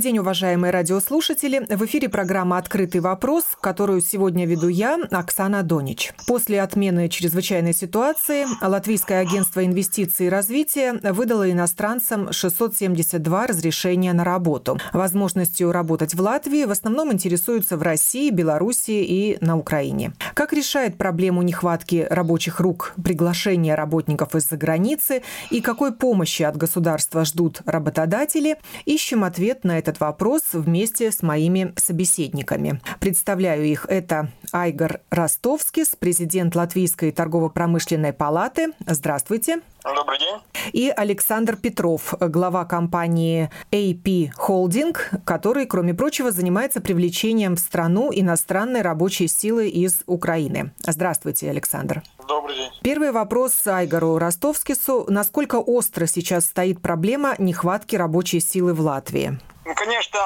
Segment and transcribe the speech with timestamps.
[0.00, 1.66] Добрый день, уважаемые радиослушатели.
[1.68, 6.14] В эфире программа «Открытый вопрос», которую сегодня веду я, Оксана Донич.
[6.26, 14.78] После отмены чрезвычайной ситуации Латвийское агентство инвестиций и развития выдало иностранцам 672 разрешения на работу.
[14.94, 20.14] Возможностью работать в Латвии в основном интересуются в России, Белоруссии и на Украине.
[20.32, 27.26] Как решает проблему нехватки рабочих рук приглашение работников из-за границы и какой помощи от государства
[27.26, 28.56] ждут работодатели,
[28.86, 32.80] ищем ответ на этот вопрос вместе с моими собеседниками.
[33.00, 33.86] Представляю их.
[33.88, 38.68] Это Айгор Ростовскис, президент Латвийской торгово-промышленной палаты.
[38.86, 39.62] Здравствуйте.
[39.84, 40.40] Добрый день.
[40.72, 48.82] И Александр Петров, глава компании AP Holding, который, кроме прочего, занимается привлечением в страну иностранной
[48.82, 50.72] рабочей силы из Украины.
[50.80, 52.02] Здравствуйте, Александр.
[52.28, 52.70] Добрый день.
[52.82, 55.06] Первый вопрос Айгору Ростовскису.
[55.08, 59.38] Насколько остро сейчас стоит проблема нехватки рабочей силы в Латвии?
[59.64, 60.18] Ну, конечно,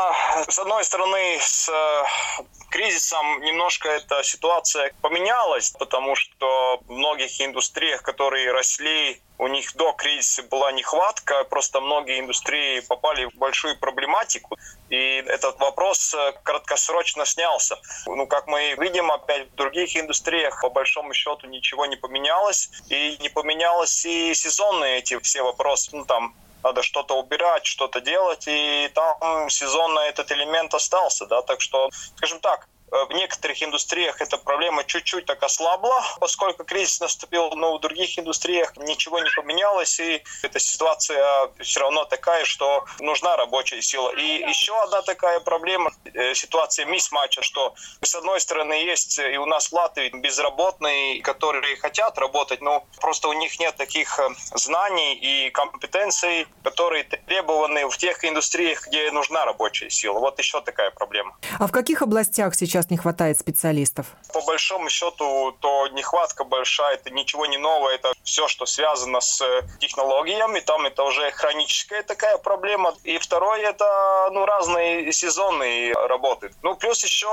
[0.48, 2.42] с одной стороны, с э,
[2.75, 9.92] кризисом немножко эта ситуация поменялась, потому что в многих индустриях, которые росли, у них до
[9.92, 14.58] кризиса была нехватка, просто многие индустрии попали в большую проблематику,
[14.91, 17.77] и этот вопрос э, краткосрочно снялся.
[18.06, 23.16] Ну, как мы видим, опять в других индустриях по большому счету ничего не поменялось, и
[23.20, 28.90] не поменялось и сезонные эти все вопросы, ну, там надо что-то убирать, что-то делать, и
[28.94, 34.84] там сезонно этот элемент остался, да, так что, скажем так, в некоторых индустриях эта проблема
[34.84, 40.59] чуть-чуть так ослабла, поскольку кризис наступил, но в других индустриях ничего не поменялось, и эта
[40.60, 44.10] ситуация все равно такая, что нужна рабочая сила.
[44.16, 49.47] И еще одна такая проблема, э, ситуация мисс-матча, что с одной стороны есть и у
[49.47, 55.14] нас в Латвии безработные, которые хотят работать, но просто у них нет таких э, знаний
[55.14, 60.19] и компетенций, которые требованы в тех индустриях, где нужна рабочая сила.
[60.19, 61.36] Вот еще такая проблема.
[61.59, 64.06] А в каких областях сейчас сейчас не хватает специалистов?
[64.33, 69.43] По большому счету, то нехватка большая, это ничего не новое, это все, что связано с
[69.78, 72.95] технологиями, там это уже хроническая такая проблема.
[73.05, 76.50] И второе, это ну, разные сезонные работы.
[76.62, 77.28] Ну, плюс еще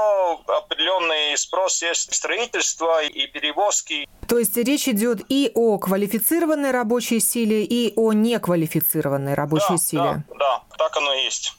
[0.48, 4.08] определенный спрос есть строительство и перевозки.
[4.28, 10.24] То есть речь идет и о квалифицированной рабочей силе, и о неквалифицированной рабочей да, силе.
[10.30, 11.54] Да, да, так оно и есть.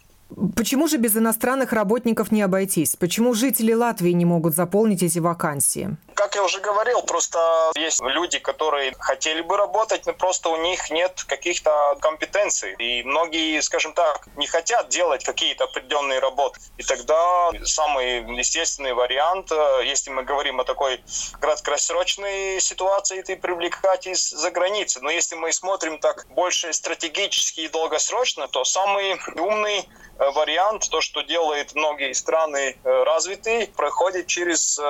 [0.55, 2.97] Почему же без иностранных работников не обойтись?
[2.97, 5.97] Почему жители Латвии не могут заполнить эти вакансии?
[6.15, 10.91] Как я уже говорил, просто есть люди, которые хотели бы работать, но просто у них
[10.91, 12.75] нет каких-то компетенций.
[12.79, 16.61] И многие, скажем так, не хотят делать какие-то определенные работы.
[16.79, 21.03] И тогда самый естественный вариант, э, если мы говорим о такой
[21.41, 25.01] краткосрочной ситуации, это привлекать из-за границы.
[25.01, 29.89] Но если мы смотрим так больше стратегически и долгосрочно, то самый умный
[30.23, 34.81] Э, вариант, то, что делают многие страны э, развитые, проходит через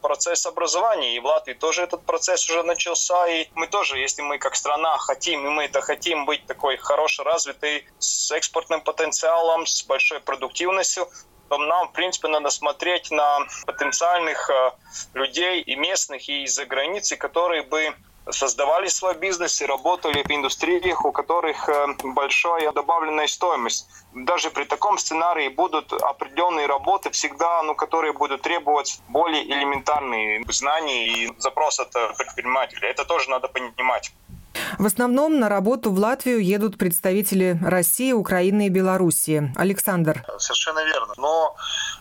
[0.00, 0.69] процесс образования.
[1.16, 3.26] И в Латвии тоже этот процесс уже начался.
[3.28, 7.22] И мы тоже, если мы как страна хотим, и мы это хотим быть такой хорошо
[7.24, 11.08] развитой, с экспортным потенциалом, с большой продуктивностью,
[11.48, 14.50] то нам, в принципе, надо смотреть на потенциальных
[15.14, 17.94] людей и местных, и из-за границы, которые бы
[18.28, 23.88] создавали свой бизнес и работали в индустриях, у которых э, большая добавленная стоимость.
[24.14, 31.06] Даже при таком сценарии будут определенные работы всегда, ну, которые будут требовать более элементарные знания
[31.06, 32.88] и запрос от предпринимателя.
[32.88, 34.12] Это тоже надо понимать.
[34.78, 39.52] В основном на работу в Латвию едут представители России, Украины и Белоруссии.
[39.56, 40.24] Александр.
[40.38, 41.12] Совершенно верно.
[41.16, 41.56] Но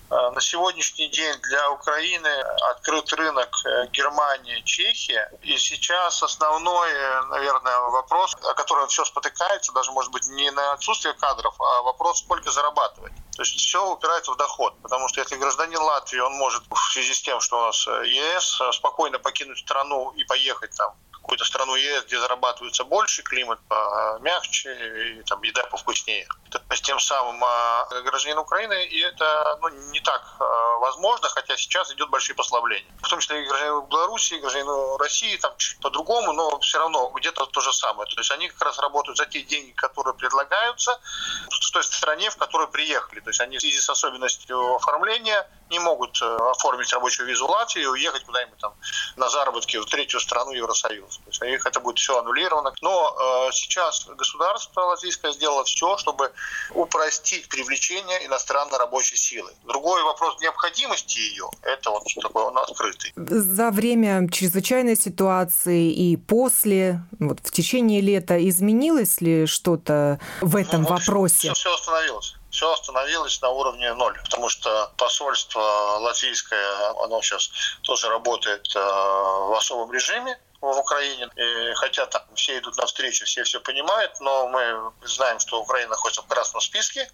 [0.10, 2.30] э, на сегодняшний день для Украины
[2.72, 5.32] открыт рынок э, Германия, Чехия.
[5.42, 6.90] И сейчас основной,
[7.30, 12.20] наверное, вопрос, о котором все спотыкается, даже, может быть, не на отсутствие кадров, а вопрос,
[12.20, 13.14] сколько зарабатывать.
[13.36, 17.14] То есть все упирается в доход, потому что если гражданин Латвии, он может в связи
[17.14, 20.94] с тем, что у нас э, ЕС, спокойно покинуть страну и поехать там
[21.30, 23.60] какую-то страну ЕС, где зарабатывается больше, климат
[24.22, 26.28] мягче и там еда повкуснее.
[26.50, 30.44] то есть тем самым э, гражданин Украины, и это ну, не так э,
[30.80, 32.92] возможно, хотя сейчас идет большие послабления.
[33.04, 37.12] В том числе и гражданину Беларуси, и гражданину России, там чуть по-другому, но все равно
[37.16, 38.10] где-то то же самое.
[38.10, 41.00] То есть они как раз работают за те деньги, которые предлагаются
[41.50, 43.20] в той стране, в которую приехали.
[43.20, 47.86] То есть они в связи с особенностью оформления не могут оформить рабочую визу Латвии и
[47.86, 48.74] уехать куда-нибудь там
[49.16, 51.20] на заработки в третью страну Евросоюза.
[51.20, 52.74] То есть у них это будет все аннулировано.
[52.82, 56.32] Но э, сейчас государство латвийское сделало все, чтобы
[56.72, 59.52] упростить привлечение иностранной рабочей силы.
[59.66, 63.14] Другой вопрос необходимости ее, это вот такой он открытый.
[63.16, 70.84] За время чрезвычайной ситуации и после, вот в течение лета, изменилось ли что-то в этом
[70.84, 71.54] ну, вопросе?
[71.54, 75.62] Все, все остановилось все остановилось на уровне ноль, потому что посольство
[76.00, 77.50] латвийское, оно сейчас
[77.84, 81.30] тоже работает э, в особом режиме, в Украине.
[81.38, 86.22] И хотя там все идут навстречу, все все понимают, но мы знаем, что Украина находится
[86.22, 87.10] в красном списке.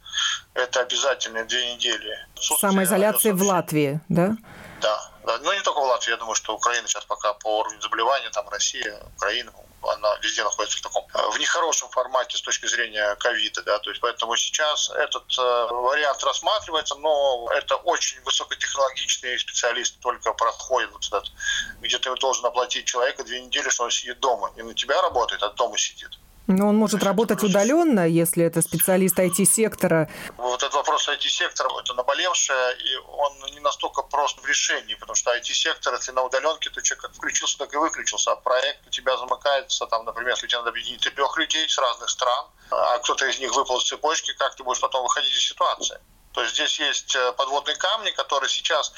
[0.56, 2.27] Это обязательно две недели.
[2.39, 4.36] Самоизоляция в Латвии, да?
[4.81, 5.38] Да, да.
[5.44, 6.09] Ну, не только в Латвии.
[6.09, 9.51] Я думаю, что Украина сейчас пока по уровню заболевания, там Россия, Украина,
[9.89, 13.89] она везде находится в таком, э, в нехорошем формате с точки зрения ковида, да, то
[13.89, 21.05] есть поэтому сейчас этот э, вариант рассматривается, но это очень высокотехнологичные специалисты только проходят вот
[21.07, 21.31] этот,
[21.79, 25.43] где ты должен оплатить человека две недели, что он сидит дома, и на тебя работает,
[25.43, 26.11] а дома сидит.
[26.47, 30.09] Но он может работать удаленно, если это специалист IT-сектора.
[30.38, 35.36] Вот этот вопрос IT-сектора– это наболевшее, и он не настолько прост в решении, потому что
[35.36, 39.18] IT-сектор, если на удаленке, то человек как включился, так и выключился, а проект у тебя
[39.18, 43.39] замыкается, там, например, если тебе надо объединить трех людей с разных стран, а кто-то из
[43.39, 46.00] них выпал с цепочки, как ты будешь потом выходить из ситуации?
[46.35, 48.91] То есть здесь есть э, подводные камни, которые сейчас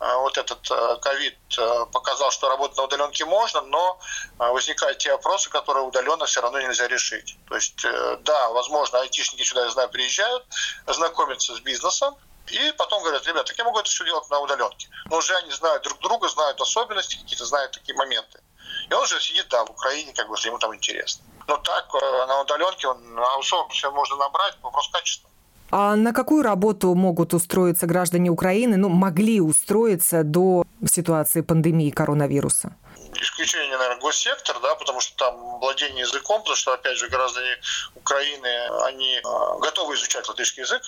[0.00, 1.38] э, вот этот э, ковид
[1.92, 4.00] показал, что работать на удаленке можно, но
[4.38, 7.36] возникают те вопросы, которые удаленно все равно нельзя решить.
[7.48, 7.84] То есть,
[8.20, 10.44] да, возможно, айтишники сюда, я знаю, приезжают,
[10.86, 12.16] знакомятся с бизнесом,
[12.48, 14.88] и потом говорят, ребята, так я могу это все делать на удаленке.
[15.06, 18.40] Но уже они знают друг друга, знают особенности какие-то, знают такие моменты.
[18.88, 21.24] И он уже сидит, да, в Украине, как бы, ему там интересно.
[21.46, 25.29] Но так, на удаленке, на аутсорс все можно набрать, вопрос качества.
[25.70, 32.74] А на какую работу могут устроиться граждане Украины, ну, могли устроиться до ситуации пандемии коронавируса?
[33.20, 37.58] исключение, наверное, госсектор, да, потому что там владение языком, потому что, опять же, граждане
[37.94, 40.82] Украины, они а, готовы изучать латышский язык,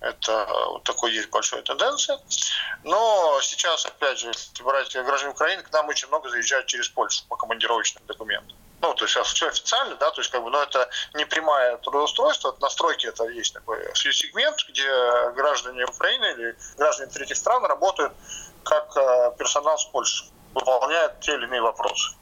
[0.00, 2.18] это вот такой есть большая тенденция.
[2.84, 7.24] Но сейчас, опять же, если брать граждан Украины, к нам очень много заезжают через Польшу
[7.28, 10.88] по командировочным документам ну, то есть все официально, да, то есть как бы, но это
[11.14, 14.88] не прямое трудоустройство, от настройки это есть такой сегмент, где
[15.36, 18.12] граждане Украины или граждане третьих стран работают
[18.64, 20.24] как э, персонал с Польши,
[20.54, 22.14] выполняют те или иные вопросы.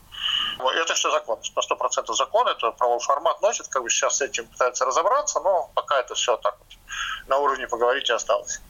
[0.82, 4.46] Это все закон, на 100% закон, это правовой формат носит, как бы сейчас с этим
[4.46, 6.68] пытаются разобраться, но пока это все так вот
[7.28, 8.60] на уровне поговорить и осталось.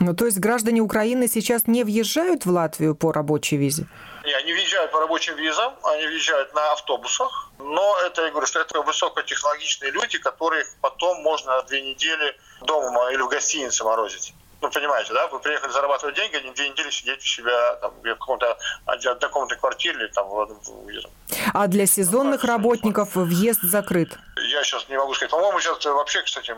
[0.00, 3.86] Ну, то есть граждане Украины сейчас не въезжают в Латвию по рабочей визе?
[4.24, 8.60] Не, они въезжают по рабочим визам, они въезжают на автобусах, но это, я говорю, что
[8.60, 14.32] это высокотехнологичные люди, которых потом можно две недели дома или в гостинице морозить.
[14.62, 18.02] Ну, понимаете, да, вы приехали зарабатывать деньги, не две недели сидеть у себя там, в
[18.02, 18.56] каком-то
[18.86, 21.10] однокомнатной квартире или там, в, в,
[21.52, 24.16] А для сезонных работников въезд закрыт?
[24.48, 25.32] Я сейчас не могу сказать.
[25.32, 26.52] По-моему, сейчас вообще, кстати,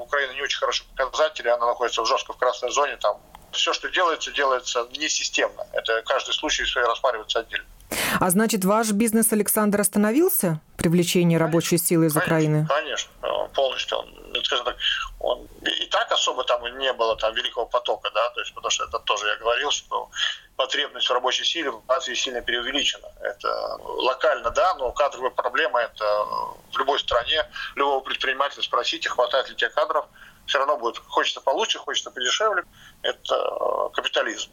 [0.00, 3.20] Украина не очень хорошие показатели, она находится в жестко в красной зоне, там
[3.52, 5.66] все, что делается, делается не системно.
[5.72, 7.66] Это каждый случай рассматривается отдельно.
[8.20, 10.60] А значит, ваш бизнес, Александр, остановился?
[10.76, 12.66] Привлечение рабочей силы из конечно, Украины?
[12.66, 13.10] Конечно,
[13.54, 13.98] полностью.
[13.98, 14.76] Он, ну, скажем так,
[15.20, 18.84] он и так особо там не было там великого потока, да, то есть потому что
[18.84, 20.10] это тоже я говорил, что
[20.56, 23.08] потребность в рабочей силе в Латвии сильно преувеличена.
[23.20, 26.04] Это локально, да, но кадровая проблема это
[26.72, 30.06] в любой стране, любого предпринимателя спросите, хватает ли тех кадров,
[30.46, 32.64] все равно будет, хочется получше, хочется подешевле,
[33.02, 34.50] это капитализм.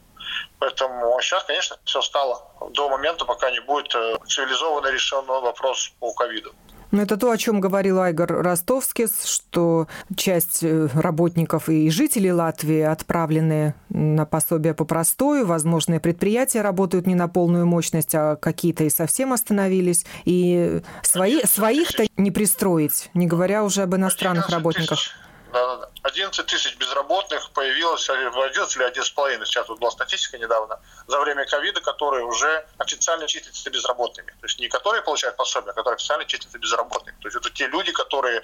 [0.59, 6.13] Поэтому сейчас, конечно, все стало до момента, пока не будет э, цивилизованно решен вопрос по
[6.13, 6.53] ковиду.
[6.91, 12.81] Ну, это то, о чем говорил Айгор Ростовскис, что часть э, работников и жителей Латвии
[12.81, 18.89] отправлены на пособие по простою, возможные предприятия работают не на полную мощность, а какие-то и
[18.89, 24.97] совсем остановились, и свои, своих-то не пристроить, не говоря уже об иностранных работниках.
[24.97, 25.89] Да, да, да.
[26.03, 31.81] 11 тысяч безработных появилось, 11 или 11,5, сейчас вот была статистика недавно, за время ковида,
[31.81, 34.31] которые уже официально числятся безработными.
[34.31, 37.17] То есть не которые получают пособие, а которые официально числятся безработными.
[37.21, 38.43] То есть это те люди, которые,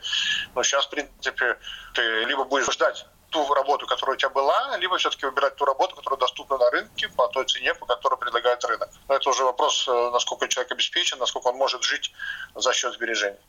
[0.54, 1.58] ну, сейчас, в принципе,
[1.94, 5.96] ты либо будешь ждать ту работу, которая у тебя была, либо все-таки выбирать ту работу,
[5.96, 8.90] которая доступна на рынке по той цене, по которой предлагает рынок.
[9.08, 12.14] Но это уже вопрос, э, насколько человек обеспечен, насколько он может жить
[12.56, 13.40] за счет сбережений.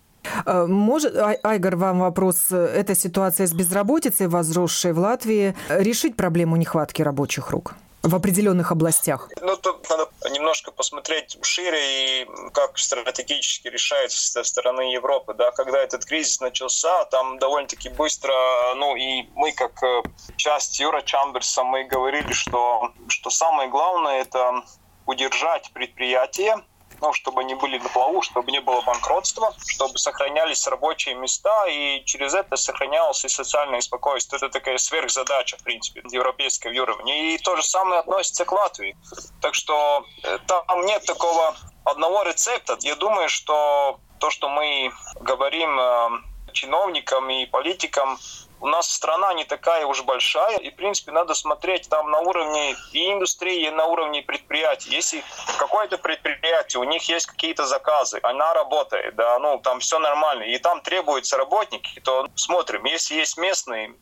[0.44, 7.02] Э, может, Айгор, вам вопрос, эта ситуация с безработицей, возросшей в Латвии, решить проблему нехватки
[7.02, 7.74] рабочих рук?
[8.06, 9.28] в определенных областях?
[9.40, 15.34] Ну, тут надо немножко посмотреть шире и как стратегически решается со стороны Европы.
[15.34, 18.32] Да, когда этот кризис начался, там довольно-таки быстро,
[18.76, 20.02] ну и мы как э,
[20.36, 24.62] часть Юра Чамберса, мы говорили, что, что самое главное это
[25.06, 26.56] удержать предприятие,
[27.00, 32.04] ну, чтобы они были на плаву, чтобы не было банкротства, чтобы сохранялись рабочие места, и
[32.04, 34.38] через это сохранялось и социальное спокойствие.
[34.38, 37.34] Это такая сверхзадача, в принципе, европейского уровня.
[37.34, 38.96] И то же самое относится к Латвии.
[39.40, 42.76] Так что э, там нет такого одного рецепта.
[42.80, 46.08] Я думаю, что то, что мы говорим э,
[46.56, 48.18] чиновникам и политикам,
[48.60, 52.74] у нас страна не такая уж большая, и, в принципе, надо смотреть там на уровне
[52.92, 54.90] и индустрии, и на уровне предприятий.
[54.90, 55.22] Если
[55.58, 60.58] какое-то предприятие, у них есть какие-то заказы, она работает, да, ну, там все нормально, и
[60.58, 63.94] там требуются работники, то смотрим, если есть местные,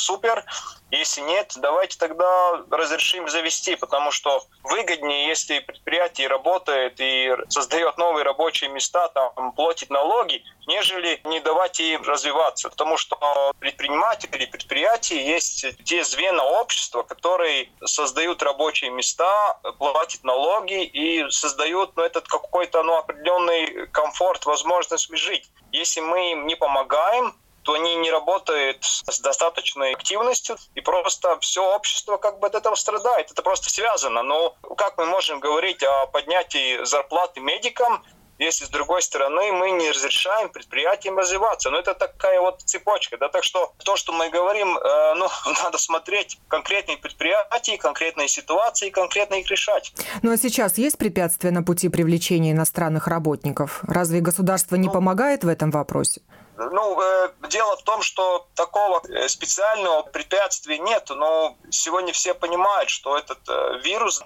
[0.00, 0.44] супер.
[0.90, 8.24] Если нет, давайте тогда разрешим завести, потому что выгоднее, если предприятие работает и создает новые
[8.24, 12.70] рабочие места, там, платит налоги, нежели не давать им развиваться.
[12.70, 21.30] Потому что предприниматели, предприятия есть те звена общества, которые создают рабочие места, платят налоги и
[21.30, 25.50] создают ну, этот какой-то ну, определенный комфорт, возможность жить.
[25.72, 31.74] Если мы им не помогаем, то они не работают с достаточной активностью, и просто все
[31.74, 33.30] общество как бы от этого страдает.
[33.30, 34.22] Это просто связано.
[34.22, 38.02] Но как мы можем говорить о поднятии зарплаты медикам,
[38.40, 41.70] если с другой стороны мы не разрешаем предприятиям развиваться.
[41.70, 43.18] Но ну, это такая вот цепочка.
[43.18, 43.28] Да?
[43.28, 45.28] Так что то, что мы говорим, э, ну,
[45.62, 49.92] надо смотреть конкретные предприятия, конкретные ситуации, конкретно их решать.
[50.22, 53.80] Ну а сейчас есть препятствия на пути привлечения иностранных работников?
[53.82, 56.22] Разве государство не ну, помогает в этом вопросе?
[56.68, 62.90] Ну, э, дело в том, что такого э, специального препятствия нет, но сегодня все понимают,
[62.90, 64.22] что этот э, вирус,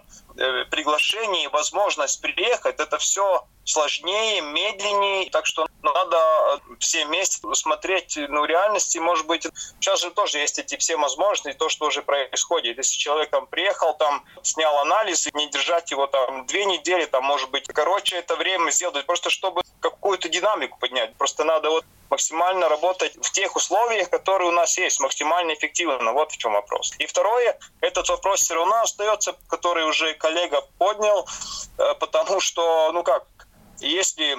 [0.70, 8.44] приглашение и возможность приехать, это все сложнее, медленнее, так что надо все вместе смотреть ну,
[8.44, 9.46] реальности, может быть,
[9.78, 12.78] сейчас же тоже есть эти все возможности, то, что уже происходит.
[12.78, 17.50] Если человек там приехал, там снял анализ, не держать его там две недели, там, может
[17.50, 21.14] быть, короче, это время сделать, просто чтобы какую-то динамику поднять.
[21.14, 26.12] Просто надо вот максимально работать в тех условиях, которые у нас есть, максимально эффективно.
[26.12, 26.92] Вот в чем вопрос.
[26.98, 31.26] И второе, этот вопрос все равно остается, который уже коллега поднял,
[31.78, 33.24] э, потому что, ну как,
[33.80, 34.36] если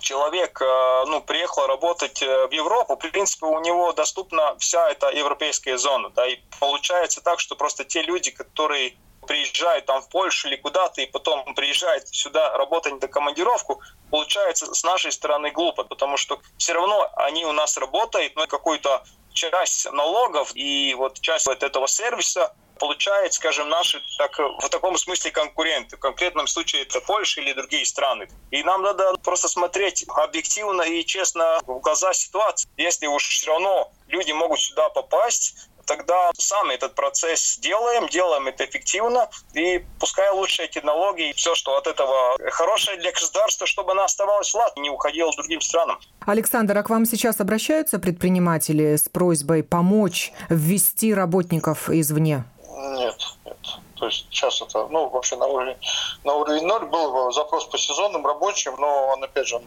[0.00, 5.10] человек э, ну, приехал работать э, в Европу, в принципе, у него доступна вся эта
[5.10, 6.10] европейская зона.
[6.10, 11.00] Да, и получается так, что просто те люди, которые приезжают там в Польшу или куда-то,
[11.00, 16.72] и потом приезжают сюда работать на командировку, получается с нашей стороны глупо, потому что все
[16.72, 22.54] равно они у нас работают, но какую-то часть налогов и вот часть вот этого сервиса
[22.82, 25.96] получает, скажем, наши так, в таком смысле конкуренты.
[25.96, 28.28] В конкретном случае это Польша или другие страны.
[28.50, 32.68] И нам надо просто смотреть объективно и честно в глаза ситуации.
[32.76, 38.64] Если уж все равно люди могут сюда попасть, тогда сами этот процесс делаем, делаем это
[38.64, 44.04] эффективно, и пускай лучше эти налоги, все, что от этого хорошее для государства, чтобы она
[44.04, 45.98] оставалась в Латвии, не уходила другим странам.
[46.26, 52.44] Александр, а к вам сейчас обращаются предприниматели с просьбой помочь ввести работников извне?
[52.68, 53.56] Нет, нет.
[53.96, 55.76] То есть сейчас это, ну, вообще на уровень,
[56.24, 59.60] на уровень ноль был запрос по сезонным рабочим, но он, опять же,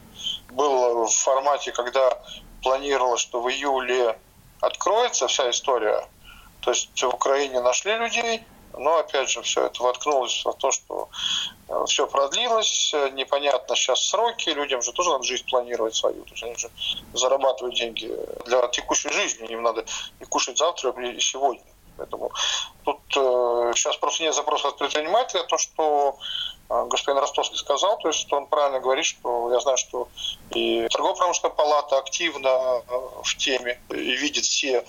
[0.52, 2.20] был в формате, когда
[2.62, 4.18] планировалось, что в июле
[4.62, 6.08] откроется вся история.
[6.62, 8.44] То есть в Украине нашли людей,
[8.78, 11.10] но опять же все это воткнулось в то, что
[11.70, 16.44] э, все продлилось, непонятно сейчас сроки, людям же тоже надо жизнь планировать свою, то есть
[16.44, 16.70] они же
[17.14, 18.12] зарабатывают деньги
[18.46, 19.86] для текущей жизни, им надо
[20.20, 21.64] и кушать завтра, и сегодня.
[21.98, 22.32] Поэтому
[22.84, 28.08] тут э, сейчас просто нет запроса от предпринимателя, то, что э, господин Ростовский сказал, то
[28.08, 30.08] есть что он правильно говорит, что я знаю, что
[30.52, 32.82] и торгово-промышленная палата активно э,
[33.24, 34.84] в теме и видит все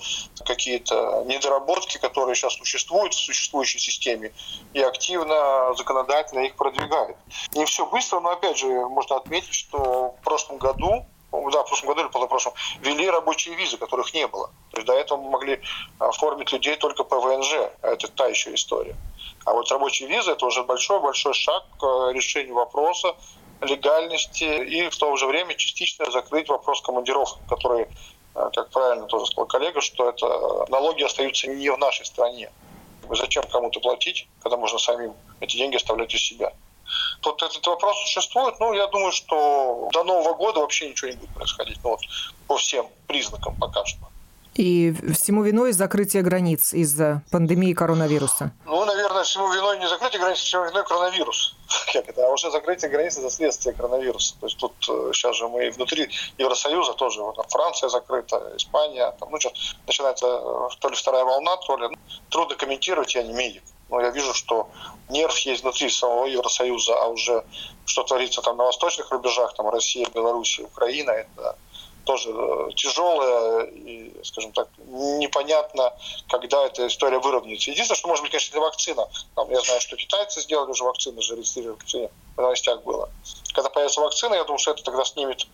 [0.45, 4.33] какие-то недоработки, которые сейчас существуют в существующей системе,
[4.73, 7.17] и активно законодательно их продвигает.
[7.53, 11.89] Не все быстро, но опять же можно отметить, что в прошлом году да, в прошлом
[11.89, 14.47] году или позапрошлом, ввели рабочие визы, которых не было.
[14.71, 15.61] То есть до этого мы могли
[15.99, 18.95] оформить людей только по ВНЖ, а это та еще история.
[19.45, 23.15] А вот рабочие визы– это уже большой-большой шаг к решению вопроса
[23.61, 27.87] легальности и в то же время частично закрыть вопрос командировок, который,
[28.35, 32.51] э, как правильно тоже сказал коллега, что это налоги остаются не в нашей стране.
[33.09, 36.53] Зачем кому-то платить, когда можно самим эти деньги оставлять у себя?
[37.21, 41.33] Тут этот вопрос существует, но я думаю, что до Нового года вообще ничего не будет
[41.33, 41.79] происходить.
[41.83, 42.01] Ну, вот,
[42.47, 44.07] по всем признакам пока что.
[44.57, 48.51] И всему виной закрытие границ из-за пандемии коронавируса?
[48.65, 51.55] Ну, наверное, всему виной не закрытие границ, всему виной коронавирус.
[51.93, 52.25] Как это?
[52.25, 54.35] А уже закрытие границ– это следствие коронавируса.
[54.39, 59.29] То есть тут сейчас э, же мы внутри Евросоюза тоже, вот, Франция закрыта, Испания, там,
[59.29, 59.51] ну, что
[59.85, 61.89] начинается э, то ли вторая волна, то ли...
[61.89, 61.95] Ну,
[62.29, 63.63] трудно комментировать, я не медик.
[63.89, 64.69] Но я вижу, что
[65.09, 67.43] нерв есть внутри самого Евросоюза, а уже
[67.85, 71.55] что творится там на восточных рубежах, там Россия, Беларусь, Украина, это
[72.07, 75.93] тоже э, тяжелая и, скажем так, непонятно,
[76.29, 77.69] когда эта история выровняется.
[77.69, 79.07] Единственное, что может быть, конечно, это вакцина.
[79.35, 83.09] Там, я знаю, что китайцы сделали уже вакцину, уже регистрировали вакцину, в новостях было.
[83.53, 85.47] Когда появится вакцина, я думаю, что это тогда снимет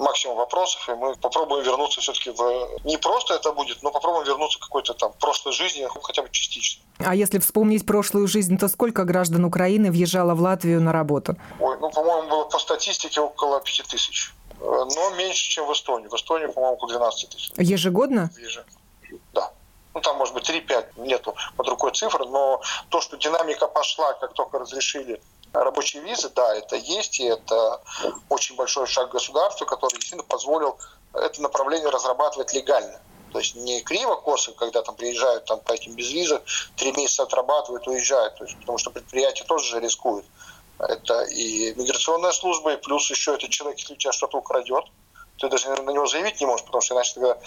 [0.00, 2.68] максимум вопросов, и мы попробуем вернуться все-таки в...
[2.84, 6.82] Не просто это будет, но попробуем вернуться к какой-то там прошлой жизни, хотя бы частично.
[6.98, 11.36] А если вспомнить прошлую жизнь, то сколько граждан Украины въезжало в Латвию на работу?
[11.60, 14.32] Ой, ну, по-моему, было по статистике около пяти тысяч
[14.64, 16.08] но меньше, чем в Эстонии.
[16.08, 17.52] В Эстонии, по-моему, около 12 тысяч.
[17.56, 18.30] Ежегодно?
[18.36, 18.72] Ежегодно.
[19.32, 19.52] Да.
[19.94, 24.32] Ну, там, может быть, 3-5, нету под рукой цифр, но то, что динамика пошла, как
[24.32, 25.20] только разрешили
[25.54, 27.80] рабочие визы, да, это есть, и это
[28.28, 30.78] очень большой шаг государства, который действительно позволил
[31.14, 33.00] это направление разрабатывать легально.
[33.32, 36.42] То есть не криво-косо, когда там приезжают там, по этим безвизах,
[36.76, 38.40] три месяца отрабатывают, уезжают.
[38.40, 40.24] Есть, потому что предприятия тоже же рискуют.
[40.78, 44.84] Это и миграционная служба, и плюс еще этот человек, если у тебя что-то украдет,
[45.38, 47.38] ты даже на него заявить не можешь, потому что иначе тогда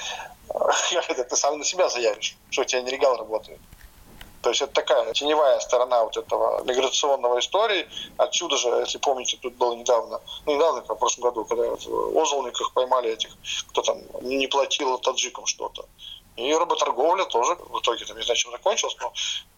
[0.49, 3.59] э, ты сам на себя заявишь, что у тебя нелегал работает.
[4.47, 7.85] То есть это такая теневая сторона вот этого миграционного истории.
[8.15, 12.71] Отсюда же, если помните, тут было недавно, ну недавно, в прошлом году, когда в Озолниках
[12.71, 13.31] поймали этих,
[13.67, 15.83] кто там не платил таджикам что-то.
[16.37, 19.11] И работорговля тоже в итоге, там, не знаю, чем закончилась, но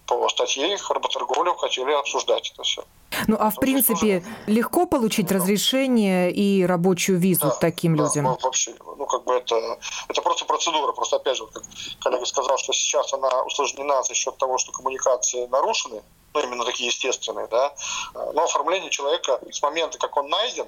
[0.06, 2.84] по статье их работорговлю хотели обсуждать это все.
[3.28, 4.36] Ну, а в ну, принципе, тоже...
[4.48, 5.36] легко получить да.
[5.36, 8.38] разрешение и рабочую визу да, таким да, людям?
[8.42, 10.94] вообще, ну, как бы это, это просто процедура.
[10.94, 11.64] Просто, опять же, как
[12.00, 16.02] коллега сказал, что сейчас она усложнена за счет того, что коммуникации нарушены,
[16.34, 17.74] ну, именно такие естественные, да,
[18.14, 20.68] но оформление человека с момента, как он найден,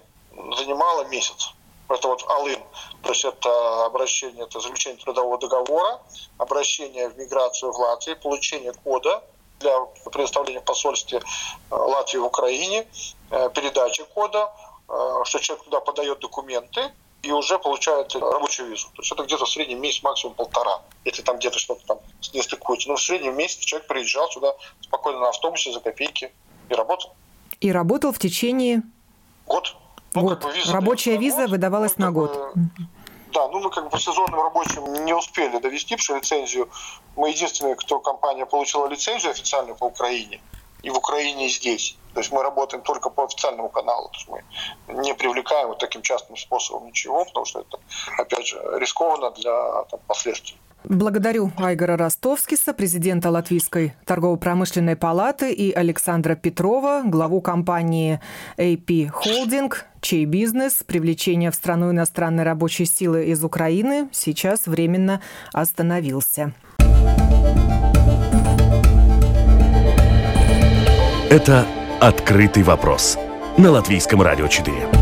[0.57, 1.53] занимало месяц.
[1.89, 2.61] Это вот Алын,
[3.03, 5.99] то есть это обращение, это заключение трудового договора,
[6.37, 9.23] обращение в миграцию в Латвии, получение кода
[9.59, 9.77] для
[10.11, 12.87] предоставления посольства э, Латвии в Украине,
[13.29, 14.51] э, передача кода,
[14.87, 16.91] э, что человек туда подает документы,
[17.23, 18.87] и уже получает рабочую визу.
[18.95, 20.81] То есть это где-то в среднем месяц, максимум полтора.
[21.05, 21.99] Если там где-то что-то там
[22.33, 22.89] не стыкуется.
[22.89, 26.31] Но в среднем месяц человек приезжал сюда спокойно на автобусе за копейки
[26.69, 27.13] и работал.
[27.59, 28.81] И работал в течение...
[29.45, 29.75] Год.
[30.13, 30.41] Ну, год.
[30.41, 32.53] Как бы виза Рабочая виза год, выдавалась ну, на год.
[32.55, 32.69] Бы,
[33.33, 36.69] да, ну мы как бы по сезонным рабочим не успели довести, потому что лицензию
[37.15, 40.41] мы единственные, кто компания получила лицензию официальную по Украине.
[40.83, 41.95] И в Украине, и здесь.
[42.13, 44.09] То есть мы работаем только по официальному каналу.
[44.09, 44.27] То есть
[44.87, 47.79] мы не привлекаем вот таким частным способом ничего, потому что это,
[48.17, 50.57] опять же, рискованно для там, последствий.
[50.83, 58.19] Благодарю Айгора Ростовскиса, президента Латвийской торгово-промышленной палаты, и Александра Петрова, главу компании
[58.57, 65.21] AP Holding, чей бизнес привлечение в страну иностранной рабочей силы из Украины сейчас временно
[65.53, 66.53] остановился.
[71.29, 71.65] Это
[72.01, 73.17] «Открытый вопрос»
[73.57, 75.00] на Латвийском радио 4.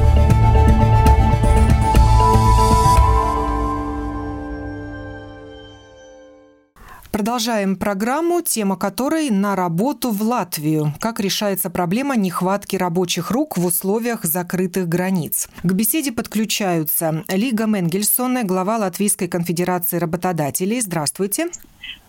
[7.12, 10.94] Продолжаем программу, тема которой «На работу в Латвию.
[11.00, 15.50] Как решается проблема нехватки рабочих рук в условиях закрытых границ».
[15.64, 20.82] К беседе подключаются Лига Менгельсона, глава Латвийской конфедерации работодателей.
[20.82, 21.50] Здравствуйте.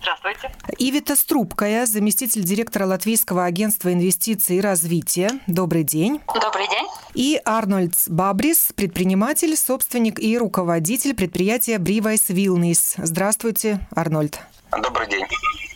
[0.02, 0.50] Здравствуйте.
[0.78, 5.30] Ивита Струбкая, заместитель директора Латвийского агентства инвестиций и развития.
[5.46, 6.20] Добрый день.
[6.26, 6.86] Добрый день.
[7.14, 12.96] И Арнольд Бабрис, предприниматель, собственник и руководитель предприятия Бривайс Вилнис.
[12.98, 14.40] Здравствуйте, Арнольд.
[14.70, 15.24] Добрый день.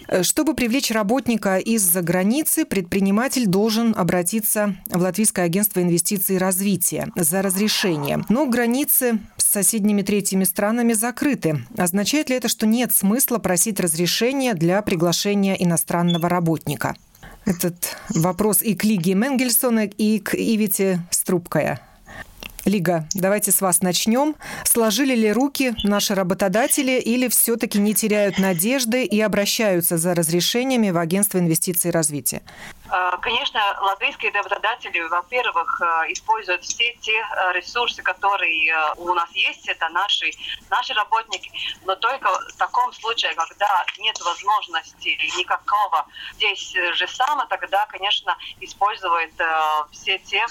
[0.09, 7.09] Э, чтобы привлечь работника из-за границы, предприниматель должен обратиться в Латвийское агентство инвестиций и развития
[7.17, 8.25] за разрешением.
[8.29, 11.65] Но границы с соседними третьими странами закрыты.
[11.77, 16.95] Означает ли это, что нет смысла просить разрешения для приглашения иностранного работника?
[17.45, 21.81] Этот вопрос и к Лиге Менгельсона, и к Ивите Струбкая.
[22.65, 24.37] Лига, давайте с вас начнем.
[24.65, 30.99] Сложили ли руки наши работодатели или все-таки не теряют надежды и обращаются за разрешениями в
[30.99, 32.41] Агентство инвестиций и развития?
[32.95, 39.69] Э, конечно, латвийские работодатели, во-первых, э, используют все те э, ресурсы, которые у нас есть,
[39.69, 40.31] это наши,
[40.71, 41.51] наши работники,
[41.85, 49.33] но только в таком случае, когда нет возможности никакого здесь же самое, тогда, конечно, используют
[49.91, 50.47] все те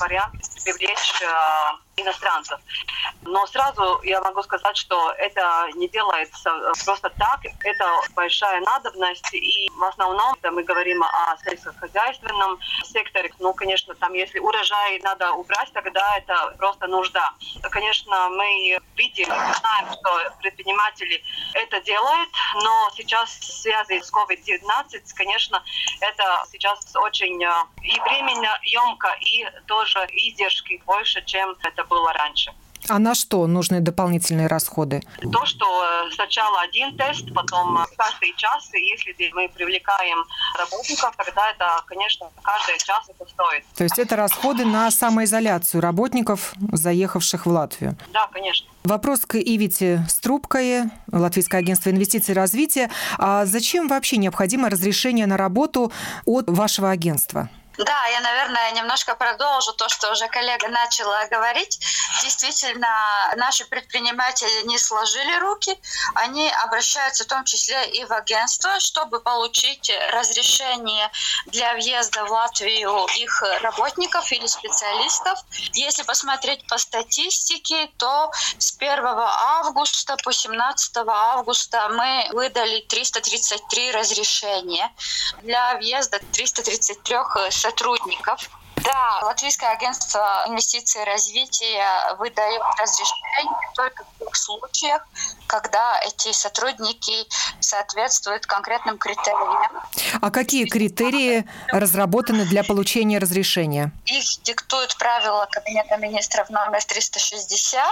[0.00, 1.22] варианты привлечь
[2.00, 2.60] иностранцев.
[3.22, 7.40] Но сразу я могу сказать, что это не делается просто так.
[7.64, 7.84] Это
[8.14, 9.32] большая надобность.
[9.34, 13.30] И в основном да, мы говорим о сельскохозяйственном секторе.
[13.38, 17.32] Ну, конечно, там если урожай надо убрать, тогда это просто нужда.
[17.70, 21.22] Конечно, мы видим, знаем, что предприниматели
[21.54, 22.30] это делают,
[22.62, 25.62] но сейчас в связи с COVID-19, конечно,
[26.00, 27.50] это сейчас очень э,
[27.82, 32.52] и временно емко, и тоже издержки больше, чем это было раньше.
[32.88, 35.02] А на что нужны дополнительные расходы?
[35.20, 40.24] То, что э, сначала один тест, потом э, каждый час, и если мы привлекаем
[40.56, 43.64] работников, тогда это, конечно, каждый час это стоит.
[43.76, 47.96] То есть это расходы на самоизоляцию работников, заехавших в Латвию?
[48.12, 48.68] Да, конечно.
[48.84, 52.90] Вопрос к Ивите Струбкое, Латвийское агентство инвестиций и развития.
[53.18, 55.92] А зачем вообще необходимо разрешение на работу
[56.24, 57.50] от вашего агентства?
[57.78, 61.78] Да, я, наверное, немножко продолжу то, что уже коллега начала говорить.
[62.22, 62.88] Действительно,
[63.36, 65.78] наши предприниматели не сложили руки,
[66.14, 71.08] они обращаются в том числе и в агентство, чтобы получить разрешение
[71.46, 75.38] для въезда в Латвию их работников или специалистов.
[75.74, 84.92] Если посмотреть по статистике, то с 1 августа по 17 августа мы выдали 333 разрешения
[85.42, 87.16] для въезда 333
[87.68, 88.50] сотрудников.
[88.88, 95.06] Да, Латвийское агентство инвестиций и развития выдает разрешение только в тех случаях,
[95.46, 97.26] когда эти сотрудники
[97.60, 99.82] соответствуют конкретным критериям.
[100.22, 103.92] А какие критерии разработаны для получения разрешения?
[104.06, 107.84] Их диктуют правила Кабинета министров номер 360.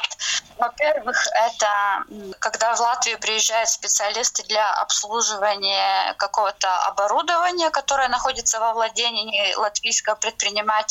[0.56, 2.04] Во-первых, это
[2.38, 10.85] когда в Латвию приезжают специалисты для обслуживания какого-то оборудования, которое находится во владении латвийского предпринимателя,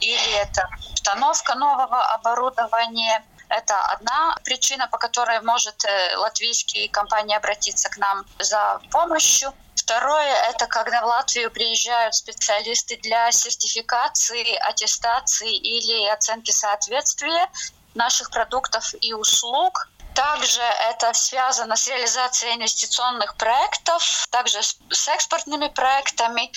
[0.00, 7.88] или это установка нового оборудования, это одна причина, по которой может э, латвийские компании обратиться
[7.88, 9.52] к нам за помощью.
[9.74, 17.48] Второе– это когда в Латвию приезжают специалисты для сертификации, аттестации или оценки соответствия
[17.94, 26.50] наших продуктов и услуг– также это связано с реализацией инвестиционных проектов, также с экспортными проектами.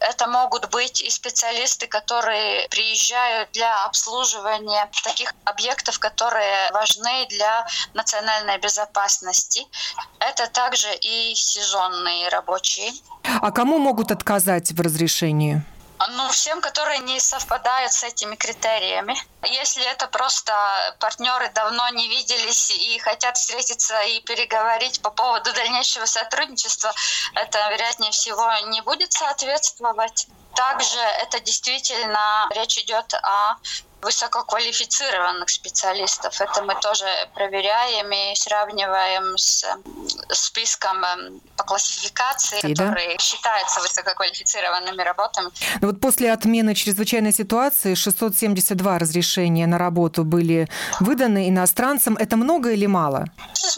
[0.00, 8.58] Это могут быть и специалисты, которые приезжают для обслуживания таких объектов, которые важны для национальной
[8.58, 9.66] безопасности.
[10.20, 12.92] Это также и сезонные рабочие.
[13.40, 15.62] А кому могут отказать в разрешении?
[16.10, 19.16] Ну, всем, которые не совпадают с этими критериями.
[19.42, 20.52] Если это просто
[21.00, 26.92] партнеры давно не виделись и хотят встретиться и переговорить по поводу дальнейшего сотрудничества,
[27.34, 30.28] это, вероятнее всего, не будет соответствовать.
[30.54, 33.56] Также это действительно речь идет о
[34.02, 36.40] высококвалифицированных специалистов.
[36.40, 39.64] Это мы тоже проверяем и сравниваем с
[40.30, 43.18] списком эм, по классификации, и, которые да?
[43.18, 45.46] считаются высококвалифицированными работами.
[45.46, 50.68] Но ну вот после отмены чрезвычайной ситуации 672 разрешения на работу были
[51.00, 52.16] выданы иностранцам.
[52.16, 53.26] Это много или мало?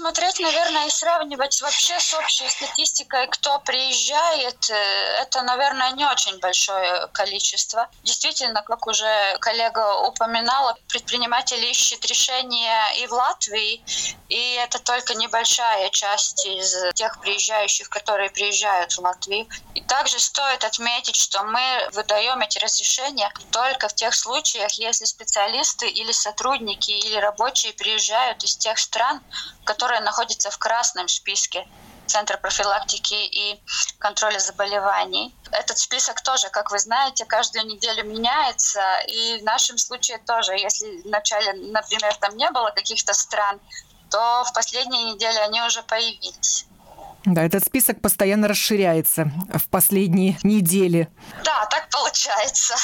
[0.01, 4.75] Смотреть, наверное, и сравнивать вообще с общей статистикой, кто приезжает, э,
[5.21, 7.87] это, наверное, не очень большое количество.
[8.03, 13.85] Действительно, как уже коллега упоминала, предприниматели ищут решения и в Латвии,
[14.31, 19.47] и это только небольшая часть из тех приезжающих, которые приезжают в Латвию.
[19.75, 25.89] И также стоит отметить, что мы выдаем эти разрешения только в тех случаях, если специалисты
[25.89, 29.21] или сотрудники или рабочие приезжают из тех стран,
[29.65, 31.67] которые находятся в красном списке
[32.07, 33.61] Центра профилактики и
[33.99, 35.35] контроля заболеваний.
[35.53, 41.03] Этот список тоже, как вы знаете, каждую неделю меняется, и в нашем случае тоже, если
[41.03, 43.61] вначале, например, там не было каких-то стран,
[44.11, 46.67] то в последние недели они уже появились.
[47.25, 51.09] Да, этот список постоянно расширяется в последние недели.
[51.45, 52.75] Да, так получается.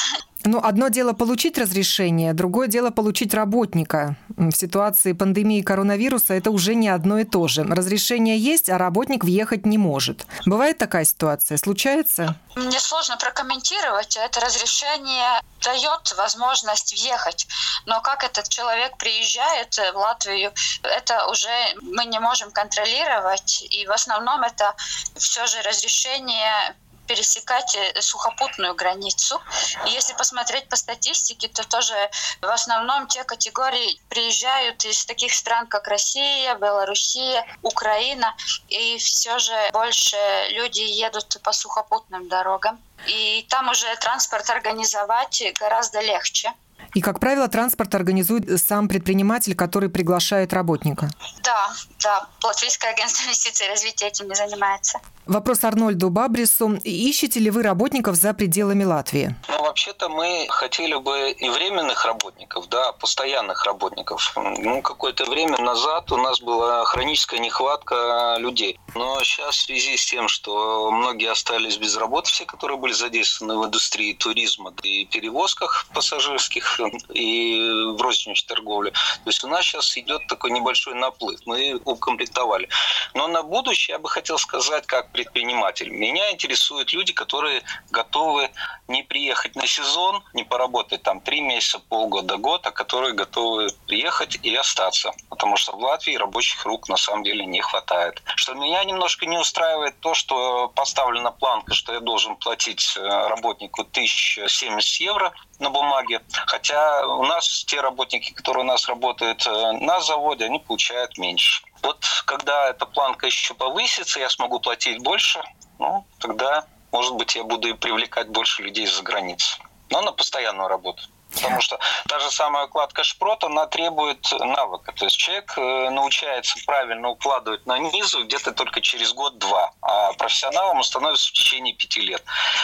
[0.47, 4.15] Ну, одно дело получить разрешение, другое дело получить работника.
[4.29, 7.63] В ситуации пандемии коронавируса это уже не одно и то же.
[7.63, 10.25] Разрешение есть, а работник въехать не может.
[10.45, 11.57] Бывает такая ситуация?
[11.57, 12.39] Случается?
[12.55, 14.15] Мне сложно прокомментировать.
[14.15, 17.45] Это разрешение дает возможность въехать.
[17.85, 21.49] Но как этот человек приезжает в Латвию, это уже
[21.81, 23.67] мы не можем контролировать.
[23.69, 24.73] И в основном это
[25.17, 26.73] все же разрешение
[27.07, 29.41] пересекать э, сухопутную границу.
[29.87, 31.95] И если посмотреть по статистике, то тоже
[32.41, 38.35] в основном те категории приезжают из таких стран, как Россия, Белоруссия, Украина.
[38.69, 40.17] И все же больше
[40.51, 42.79] люди едут по сухопутным дорогам.
[43.07, 46.53] И там уже транспорт организовать гораздо легче.
[46.93, 51.09] И, как правило, транспорт организует сам предприниматель, который приглашает работника.
[51.43, 51.71] Да,
[52.01, 52.27] да.
[52.43, 54.99] Латвийское агентство инвестиций и развития этим не занимается.
[55.25, 56.79] Вопрос Арнольду Бабрису.
[56.83, 59.35] Ищете ли вы работников за пределами Латвии?
[59.49, 64.33] Ну, вообще-то мы хотели бы и временных работников, да, постоянных работников.
[64.35, 68.79] Ну, какое-то время назад у нас была хроническая нехватка людей.
[68.95, 73.59] Но сейчас в связи с тем, что многие остались без работы, все, которые были задействованы
[73.59, 76.76] в индустрии туризма и перевозках пассажирских
[77.13, 77.59] и
[77.95, 81.39] в розничной торговле, то есть у нас сейчас идет такой небольшой наплыв.
[81.45, 82.69] Мы укомплектовали.
[83.13, 85.89] Но на будущее я бы хотел сказать, как предприниматель.
[85.89, 88.49] Меня интересуют люди, которые готовы
[88.87, 94.39] не приехать на сезон, не поработать там три месяца, полгода, год, а которые готовы приехать
[94.43, 95.11] и остаться.
[95.29, 98.21] Потому что в Латвии рабочих рук на самом деле не хватает.
[98.35, 103.81] Что меня немножко не устраивает то, что поставлена планка, что я должен платить э, работнику
[103.81, 106.21] 1070 евро на бумаге.
[106.45, 111.63] Хотя у нас те работники, которые у нас работают э, на заводе, они получают меньше.
[111.81, 115.41] Вот когда эта планка еще повысится, я смогу платить больше,
[115.79, 119.59] ну, тогда, может быть, я буду и привлекать больше людей из-за границы.
[119.89, 121.03] Но на постоянную работу.
[121.41, 124.91] Потому что та же самая укладка шпрот, она требует навыка.
[124.91, 129.71] То есть человек э, научается правильно укладывать на низу где-то только через год-два.
[129.81, 132.23] А профессионалом он становится в течение пяти лет.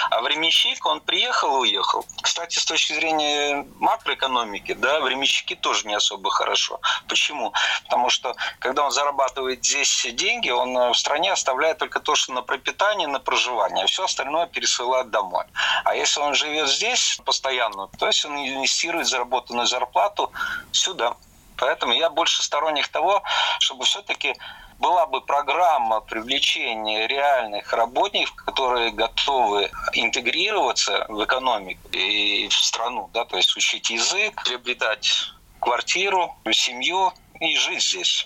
[0.10, 2.06] А временщик, он приехал и уехал.
[2.22, 6.80] Кстати, с точки зрения макроэкономики, да, временщики тоже не особо хорошо.
[7.08, 7.54] Почему?
[7.84, 12.34] Потому что когда он зарабатывает здесь деньги, он э, в стране оставляет только то, что
[12.34, 15.46] на пропитание, на проживание, а все остальное пересылает домой.
[15.84, 20.32] А если он живет здесь постоянно, то есть он инвестировать заработанную зарплату
[20.72, 21.16] сюда.
[21.58, 23.22] Поэтому я больше сторонник того,
[23.60, 24.34] чтобы все-таки
[24.80, 33.26] была бы программа привлечения реальных работников, которые готовы интегрироваться в экономику и в страну, да,
[33.26, 38.26] то есть учить язык, приобретать квартиру, семью и жить здесь.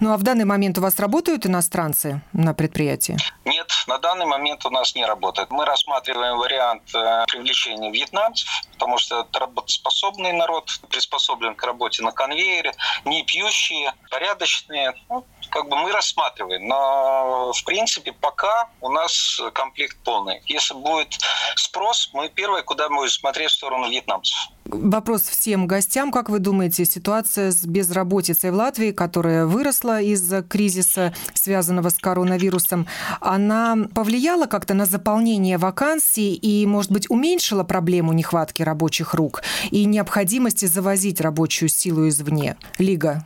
[0.00, 3.16] Ну а в данный момент у вас работают иностранцы на предприятии?
[3.44, 5.50] Нет, на данный момент у нас не работает.
[5.50, 12.12] Мы рассматриваем вариант э, привлечения вьетнамцев, потому что это работоспособный народ, приспособлен к работе на
[12.12, 12.72] конвейере,
[13.04, 14.94] не пьющие, порядочные.
[15.08, 15.24] Ну,
[15.56, 16.68] как бы мы рассматриваем.
[16.68, 20.42] Но, в принципе, пока у нас комплект полный.
[20.44, 21.18] Если будет
[21.54, 24.36] спрос, мы первые, куда мы будем смотреть в сторону вьетнамцев.
[24.66, 26.12] Вопрос всем гостям.
[26.12, 32.86] Как вы думаете, ситуация с безработицей в Латвии, которая выросла из-за кризиса, связанного с коронавирусом,
[33.20, 39.86] она повлияла как-то на заполнение вакансий и, может быть, уменьшила проблему нехватки рабочих рук и
[39.86, 42.56] необходимости завозить рабочую силу извне?
[42.78, 43.24] Лига,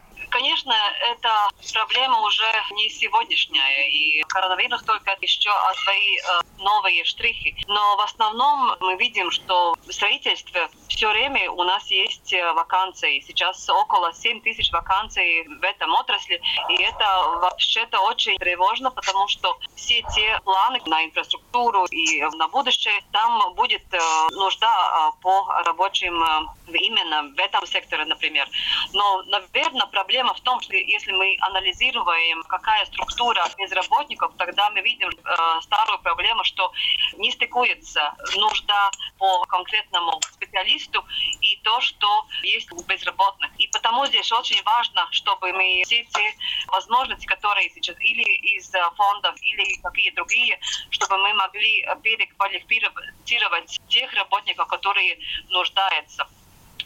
[0.60, 0.74] Конечно,
[1.12, 5.50] эта проблема уже не сегодняшняя, и коронавирус только еще
[5.82, 7.56] свои э, новые штрихи.
[7.66, 13.24] Но в основном мы видим, что в строительстве все время у нас есть э, вакансии.
[13.26, 17.04] Сейчас около 7 тысяч вакансий в этом отрасли, и это
[17.40, 23.82] вообще-то очень тревожно, потому что все те планы на инфраструктуру и на будущее, там будет
[23.92, 23.98] э,
[24.32, 26.22] нужда по рабочим
[26.66, 28.48] именно в этом секторе, например.
[28.92, 35.08] Но, наверное, проблема в том, что если мы анализируем, какая структура безработников, тогда мы видим
[35.08, 36.72] э, старую проблему, что
[37.18, 41.04] не стыкуется нужда по конкретному специалисту
[41.40, 43.50] и то, что есть у безработных.
[43.58, 46.34] И потому здесь очень важно, чтобы мы все те
[46.68, 48.22] возможности, которые сейчас или
[48.56, 50.58] из фондов, или какие другие,
[50.90, 56.26] чтобы мы могли переквалифицировать тех работников, которые нуждаются.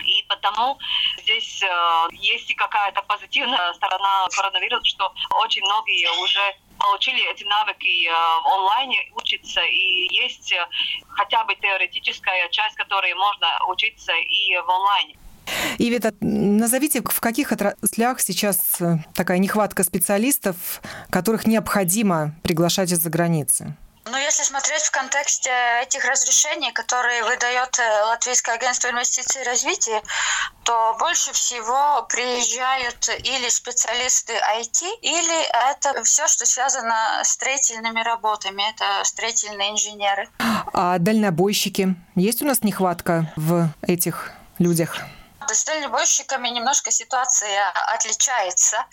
[0.02, 0.78] И потому
[1.22, 6.40] здесь э, есть и какая-то позитивная сторона коронавируса, что очень многие уже
[6.78, 10.66] получили эти навыки э, в онлайне учиться, и есть э,
[11.09, 15.16] хотя бы теоретическая часть, которой можно учиться и в онлайне.
[15.78, 20.80] Ивета, назовите, в каких отраслях сейчас э, такая нехватка специалистов,
[21.11, 23.76] которых необходимо приглашать из-за границы?
[24.06, 25.50] Ну, если смотреть в контексте
[25.82, 30.02] этих разрешений, которые выдает э, Латвийское агентство инвестиций и развития,
[30.62, 38.62] то больше всего приезжают или специалисты IT, или это все, что связано с строительными работами,
[38.70, 40.28] это строительные инженеры.
[40.38, 41.94] А дальнобойщики?
[42.14, 44.98] Есть у нас нехватка в этих людях?
[45.52, 48.85] С дальнобойщиками немножко ситуация отличается.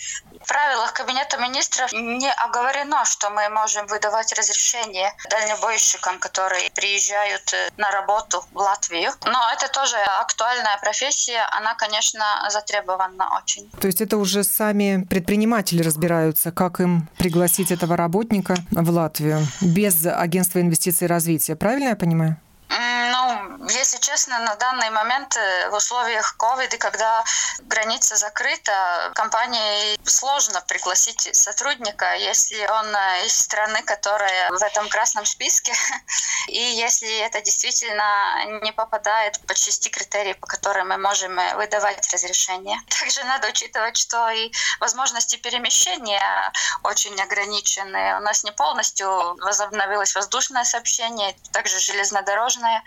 [0.44, 7.70] В правилах Кабинета министров не оговорено, что мы можем выдавать разрешение дальнобойщикам, которые приезжают э,
[7.78, 9.12] на работу в Латвию.
[9.26, 13.70] Но это тоже актуальная профессия, она, конечно, затребована очень.
[13.80, 20.06] То есть это уже сами предприниматели разбираются, как им пригласить этого работника в Латвию без
[20.06, 21.56] агентства инвестиций и развития.
[21.56, 22.38] Правильно я понимаю?
[23.70, 27.24] Если честно, на данный момент э, в условиях COVID, когда
[27.60, 35.26] граница закрыта, компании сложно пригласить сотрудника, если он э, из страны, которая в этом красном
[35.26, 35.74] списке,
[36.48, 42.12] и если это действительно не попадает под шести критерий, по которым мы можем э, выдавать
[42.12, 42.80] разрешение.
[43.00, 46.52] Также надо учитывать, что и возможности перемещения
[46.84, 48.18] очень ограничены.
[48.18, 52.84] У нас не полностью возобновилось воздушное сообщение, также железнодорожное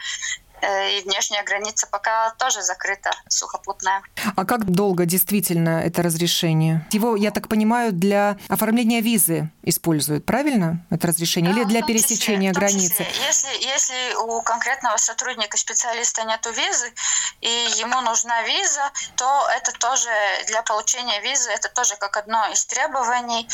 [0.90, 4.03] и внешняя граница пока тоже закрыта, сухопутная.
[4.37, 6.87] А как долго действительно это разрешение?
[6.92, 10.85] Его, я так понимаю, для оформления визы используют, правильно?
[10.90, 11.53] Это разрешение?
[11.53, 13.07] Или для пересечения числе, границы?
[13.27, 16.92] Если, если у конкретного сотрудника, специалиста нет визы,
[17.40, 17.48] и
[17.79, 20.11] ему нужна виза, то это тоже
[20.48, 23.48] для получения визы, это тоже как одно из требований,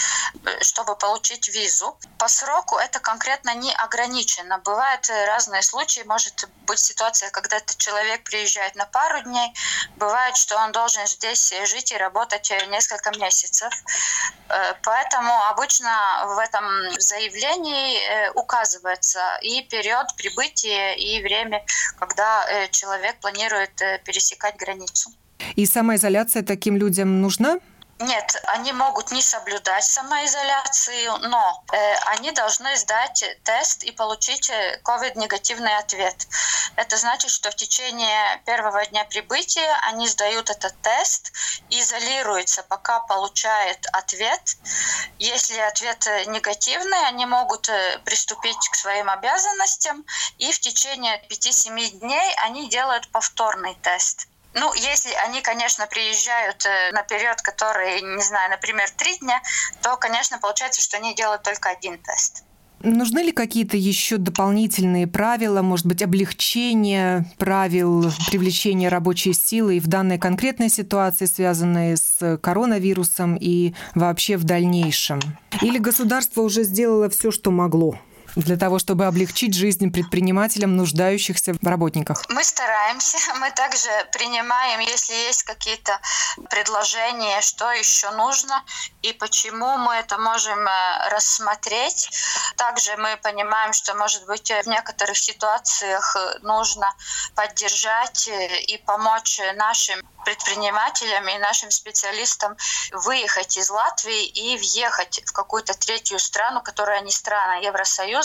[0.44, 1.96] э, чтобы получить визу.
[2.18, 4.58] По сроку это конкретно не ограничено.
[4.58, 6.99] Бывают разные случаи, может быть ситуация,
[7.32, 9.52] когда этот человек приезжает на пару дней,
[9.96, 13.72] бывает, что он должен здесь жить и работать несколько месяцев.
[14.48, 15.90] Э, поэтому обычно
[16.34, 16.64] в этом
[16.98, 21.64] заявлении э, указывается и период прибытия, и время,
[21.98, 25.10] когда э, человек планирует пересекать границу.
[25.56, 27.58] И самоизоляция таким людям нужна?
[28.00, 34.50] Нет, они могут не соблюдать самоизоляцию, но э, они должны сдать тест и получить
[34.84, 36.26] COVID-негативный э, ответ.
[36.76, 41.32] Это значит, что в течение первого дня прибытия они сдают этот тест,
[41.68, 44.56] изолируются, пока получают ответ.
[45.18, 50.06] Если ответ негативный, они могут э, приступить к своим обязанностям,
[50.38, 54.26] и в течение 5-7 дней они делают повторный тест.
[54.52, 59.40] Ну, если они, конечно, приезжают э, на период, который, не знаю, например, три дня,
[59.80, 62.44] то, конечно, получается, что они делают только один тест.
[62.82, 70.18] Нужны ли какие-то еще дополнительные правила, может быть, облегчение правил привлечения рабочей силы в данной
[70.18, 75.20] конкретной ситуации, связанной с коронавирусом и вообще в дальнейшем?
[75.60, 77.98] Или государство уже сделало все, что могло?
[78.36, 82.22] Для того, чтобы облегчить жизнь предпринимателям, нуждающихся в работниках?
[82.28, 83.18] Мы стараемся.
[83.40, 85.98] Мы также принимаем, если есть какие-то
[86.48, 88.62] предложения, что еще нужно
[89.02, 92.10] и почему мы это можем э, рассмотреть.
[92.56, 96.92] Также мы понимаем, что, может быть, в некоторых ситуациях нужно
[97.34, 102.56] поддержать э, и помочь нашим предпринимателям и нашим специалистам
[102.92, 108.19] выехать из Латвии и въехать в какую-то третью страну, которая не страна Евросоюза,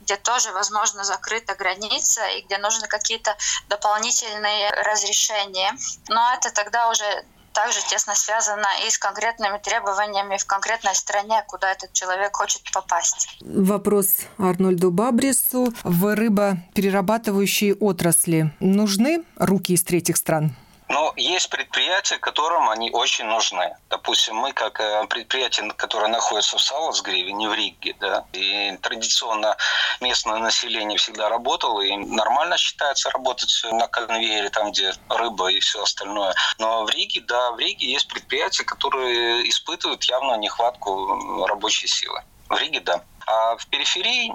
[0.00, 3.36] где тоже, возможно, закрыта граница и где нужны какие-то
[3.68, 5.74] дополнительные разрешения.
[6.08, 11.72] Но это тогда уже также тесно связано и с конкретными требованиями в конкретной стране, куда
[11.72, 13.38] этот человек хочет попасть.
[13.40, 15.72] Вопрос Арнольду Бабрису.
[15.84, 20.56] В рыбоперерабатывающей отрасли нужны руки из третьих стран?
[20.88, 23.76] Но есть предприятия, которым они очень нужны.
[23.88, 29.56] Допустим, мы как э, предприятие, которое находится в Саласгриве, не в Риге, да, и традиционно
[30.00, 35.82] местное население всегда работало, и нормально считается работать на конвейере, там, где рыба и все
[35.82, 36.34] остальное.
[36.58, 42.22] Но в Риге, да, в Риге есть предприятия, которые испытывают явную нехватку рабочей силы.
[42.48, 43.02] В Риге, да.
[43.26, 44.30] А в периферии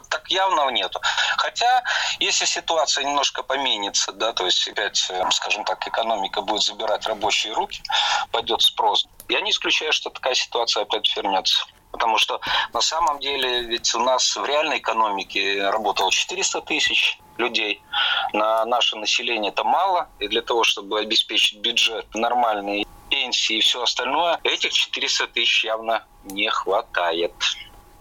[0.00, 1.00] так явного нету.
[1.36, 1.82] Хотя,
[2.18, 7.52] если ситуация немножко поменится, да, то есть опять, э, скажем так, экономика будет забирать рабочие
[7.52, 7.82] руки,
[8.30, 11.64] пойдет спрос, я не исключаю, что такая ситуация опять вернется.
[11.92, 12.40] Потому что
[12.72, 17.82] на самом деле ведь у нас в реальной экономике работало 400 тысяч людей.
[18.32, 20.08] На наше население это мало.
[20.18, 26.04] И для того, чтобы обеспечить бюджет нормальные пенсии и все остальное, этих 400 тысяч явно
[26.24, 27.34] не хватает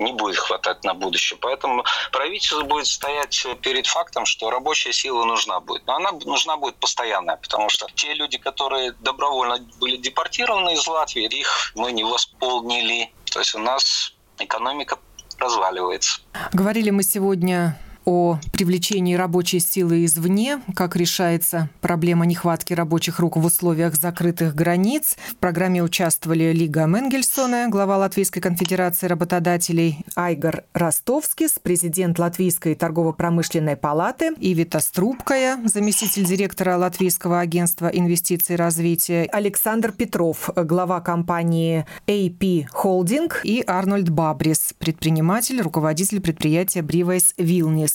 [0.01, 1.37] не будет хватать на будущее.
[1.41, 5.85] Поэтому правительство будет стоять перед фактом, что рабочая сила нужна будет.
[5.87, 11.25] Но она нужна будет постоянная, потому что те люди, которые добровольно были депортированы из Латвии,
[11.25, 13.13] их мы не восполнили.
[13.31, 14.97] То есть у нас экономика
[15.37, 16.21] разваливается.
[16.53, 23.45] Говорили мы сегодня о привлечении рабочей силы извне, как решается проблема нехватки рабочих рук в
[23.45, 25.17] условиях закрытых границ.
[25.29, 34.31] В программе участвовали Лига Менгельсона, глава Латвийской конфедерации работодателей, Айгор Ростовскис, президент Латвийской торгово-промышленной палаты,
[34.39, 43.31] Ивита Струбкая, заместитель директора Латвийского агентства инвестиций и развития, Александр Петров, глава компании AP Holding
[43.43, 47.90] и Арнольд Бабрис, предприниматель, руководитель предприятия Бривайс Вилнис.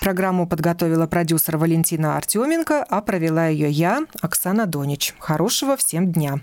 [0.00, 5.14] Программу подготовила продюсер Валентина Артеменко, а провела ее я, Оксана Донич.
[5.18, 6.40] Хорошего всем дня!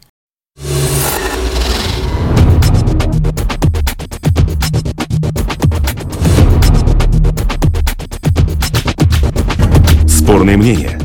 [10.07, 10.99] Спорные мнения.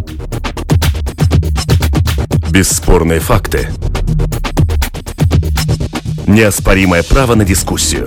[2.51, 3.69] Бесспорные факты.
[6.27, 8.07] Неоспоримое право на дискуссию.